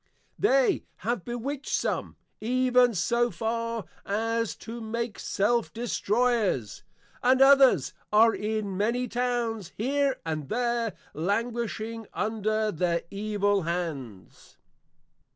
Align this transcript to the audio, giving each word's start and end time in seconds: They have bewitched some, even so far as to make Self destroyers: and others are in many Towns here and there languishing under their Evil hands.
They 0.39 0.85
have 1.05 1.23
bewitched 1.23 1.69
some, 1.75 2.15
even 2.39 2.95
so 2.95 3.29
far 3.29 3.85
as 4.03 4.55
to 4.55 4.81
make 4.81 5.19
Self 5.19 5.71
destroyers: 5.71 6.81
and 7.21 7.39
others 7.39 7.93
are 8.11 8.33
in 8.33 8.75
many 8.75 9.07
Towns 9.07 9.71
here 9.77 10.15
and 10.25 10.49
there 10.49 10.93
languishing 11.13 12.07
under 12.15 12.71
their 12.71 13.03
Evil 13.11 13.61
hands. 13.61 14.57